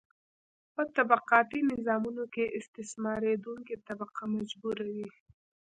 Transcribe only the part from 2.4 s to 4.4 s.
استثماریدونکې طبقه